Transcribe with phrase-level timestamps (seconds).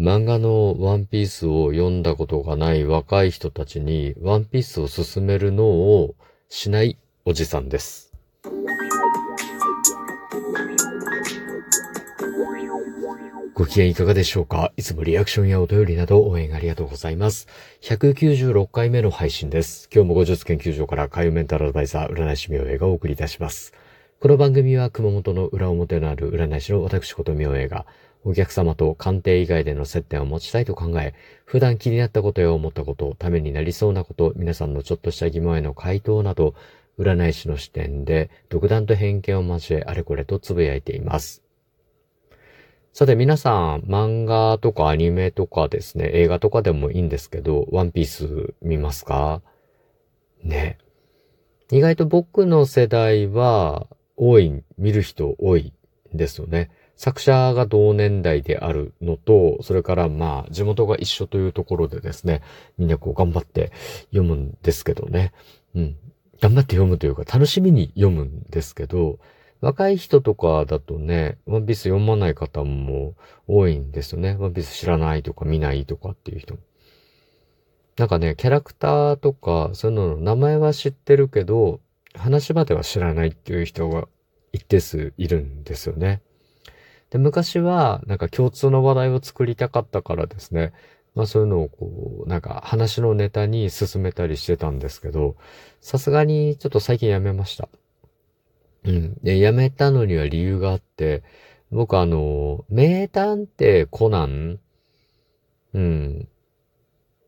[0.00, 6.14] 漫画のワンピースを読んだことがない若い人たちにワンピースを進めるのを
[6.48, 8.10] しないおじさんです。
[13.52, 14.72] ご機嫌いかがでしょうか？
[14.78, 17.46] いつもリアクションやお便りなど応援ありがとうございます。
[17.82, 19.90] 196回目の配信です。
[19.92, 23.74] 今日も後日研究所から海運メンタルアドバイザー占い師明恵がお送りいたします。
[24.22, 27.86] この番組は熊本の裏表のある占い師の私こと明恵が
[28.22, 31.14] お客様と鑑定以外での接点を持ちたいと考え、
[31.46, 36.54] 普段気になったことや思ったこと、ためになりそうなこと、皆さんのちょっとした疑問への回答など、
[36.98, 41.42] 占い師の視点で独断と偏見を交えあれこれとつぶやいています。
[42.92, 49.40] さて皆さん、漫画とかアニメとかですね、映画とかでもいいんですけど、ワンピース見ますか？
[50.42, 50.76] ね。
[51.70, 53.86] 意外と僕の世代は
[54.20, 55.72] 多い、見る人多い
[56.14, 56.70] んですよね。
[56.94, 62.42] 作者が同年代であるのと、それからまあ地元が一緒というところでですね、
[62.76, 63.72] みんなこう頑張って
[64.10, 65.32] 読むんですけどね。
[65.74, 65.96] うん。
[66.42, 69.18] 頑張って読むというか楽しみに読むんですけど、
[69.62, 73.14] 若い人とかだとね、ワンピース読まない方も
[73.46, 74.36] 多いんですよね。
[74.38, 76.60] ワンピース知らないとか見ないとかっていう人も。
[77.96, 81.80] なんかね、キャラクターとか、そういうのの名前は知ってるけど、
[82.14, 84.08] 話までは知らないっていう人が
[84.52, 86.22] 一定数いるんですよね。
[87.10, 90.72] で、昔はなんか共通の話題を作りたかったからですね、
[91.14, 95.36] まあそういうのをこう、なんか話のネタに進めたりしてたんですけど、
[95.80, 97.68] さすがにちょっと最近やめました。
[98.84, 99.14] うん。
[99.22, 101.22] で、辞めたのには理由があって、
[101.70, 104.60] 僕あの、名探偵コナン
[105.74, 106.28] うん。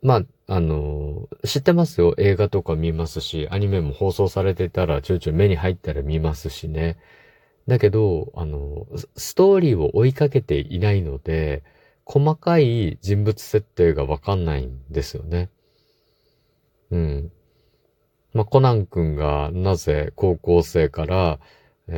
[0.02, 0.16] ま
[0.48, 2.14] あ、あの、知ってますよ？
[2.18, 6.98] 映画とか見ますし、アニメも放送されてたらちょいちょい目に入ったら見ますしね。
[7.68, 8.86] だけど、あの、
[9.16, 11.62] ストーリーを追いかけていないので、
[12.04, 15.48] 細かい人物設定がわかんないんですよね。
[16.90, 17.32] うん。
[18.34, 21.38] まあ、コナン君がなぜ高校生から、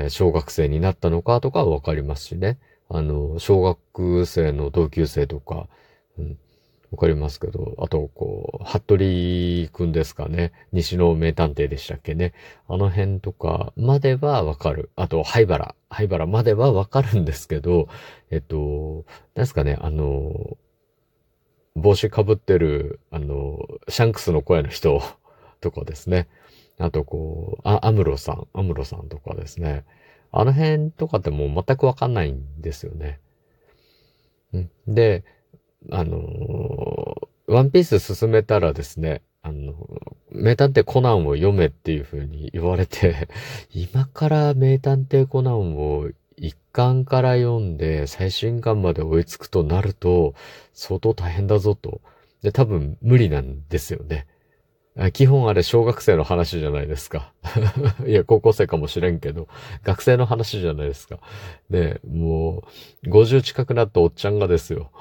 [0.08, 2.58] 小学生になったのかとかはわかりますしね。
[2.90, 5.68] あの、小学生の同級生とか、
[6.18, 6.38] うん、
[6.90, 10.52] わかりますけど、あと、こう、服部くんですかね。
[10.72, 12.34] 西の名探偵でしたっけね。
[12.68, 14.90] あの辺とかまではわかる。
[14.96, 15.74] あと、灰原。
[15.88, 17.88] 灰原まではわかるんですけど、
[18.30, 20.56] えっと、なんですかね、あの、
[21.74, 23.58] 帽子かぶってる、あの、
[23.88, 25.02] シャンクスの声の人
[25.60, 26.28] とかですね。
[26.78, 29.84] あとこう、あ、アムロさん、アムロさんとかですね。
[30.30, 33.20] あの辺とかってもう全くわかんないんですよね。
[34.86, 35.24] で、
[35.90, 39.74] あのー、ワンピース進めたらですね、あの、
[40.30, 43.28] 名探偵コナンを読めっていう風に言われて、
[43.74, 50.34] 今から名探偵コナンを一巻から読んで最新巻まで追いつくとなると
[50.72, 52.00] 相当大変だぞと。
[52.42, 54.26] で、多分無理なんですよね。
[55.12, 57.32] 基本あれ小学生の話じゃないですか。
[58.06, 59.48] いや、高校生かもしれんけど、
[59.82, 61.18] 学生の話じゃないですか。
[61.68, 62.62] ねも
[63.04, 64.92] う、50近くなったおっちゃんがですよ。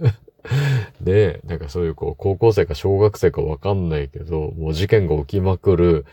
[1.00, 6.04] で、なんかそういうこう、高校生か小学生かわかんないけど、もう事件が起きまくる。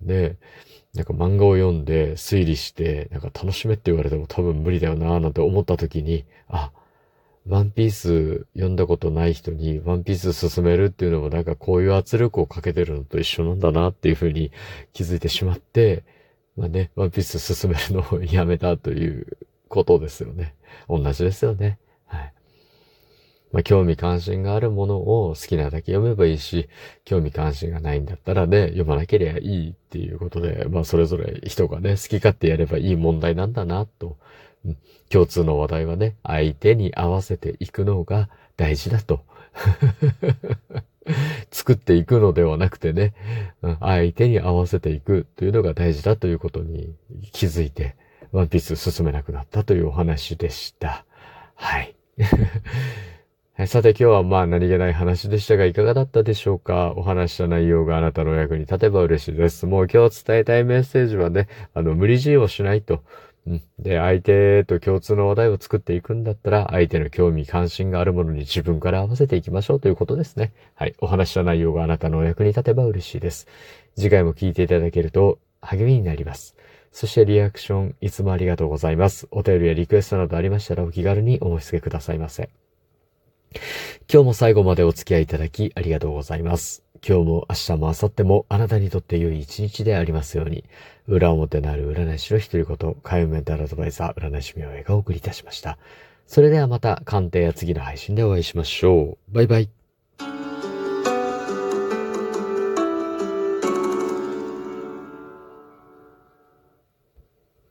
[0.00, 0.36] で、
[0.94, 6.72] なんか漫画を読んで推理して、なんか楽しめって言われても多分無理だよなぁなんて思った時に、あ、
[7.46, 14.52] ワンピース読んだことない人にワンピース進めるっていうのもなんかこういう圧力をかけてるのと一緒なんだなっていうふうに
[14.92, 16.04] 気づいてしまって、
[16.56, 19.38] まあね、ワンピース進めるのをやめたという
[19.68, 20.54] ことですよね。
[20.88, 21.78] 同じですよね。
[22.06, 22.32] はい。
[23.52, 26.68] まあ興味関心があるものを好きなだけ読めばいいし、
[27.04, 34.16] 興味関心がないんだったらね、読まなければいいっていうことで、まあそれぞれ人がね、好き勝手やればいい問題なんだなと
[35.10, 39.24] 共通の話題はね、相手に合わせていくのが大事だと。
[41.50, 43.14] 作っていくのではなくてね、
[43.80, 46.94] 相手に合わせていくというのが大事だということに
[47.32, 47.96] 気づいて、
[48.30, 51.04] ワンピース進めなくなったというお話でした。
[51.54, 51.94] はい。
[53.66, 56.94] さて今日はまあ何気ない話でしたがいかがだったでしょうか？
[56.96, 59.66] お話した内容があなたの役に立てば嬉しいです。
[59.66, 63.02] もう今日伝えたいメッセージはね、あの無理強いをしないと。
[63.46, 63.62] うん。
[63.78, 70.52] で、相手と共通の話題を作っていくんだったら、相手の興味関心があるものに自分から合わせていきましょうということですね。
[70.74, 70.94] はい。
[71.00, 73.48] お話した内容があなたのお役に立てば嬉しいです。
[73.96, 76.56] 次回も聞いていただけると励みになります。
[76.92, 79.26] そしてリアクション、いつもありがとうございます。
[79.30, 82.50] お便りやリクエストなどありましたらお気軽にお申し付けくださいませ。
[84.12, 86.91] 今日も最後までお付き合いいただきありがとうございます。
[87.06, 90.64] 今日も明日も明後日もあなたにとって良い一日でありますように。
[91.08, 95.78] 裏表のある占い師の一人こと、海運メンタルアドバイザー、占い師名がお送りいたしました。
[96.28, 99.34] それではまた鑑定や次の配信でお会いしましょう。
[99.34, 99.81] バイバイ。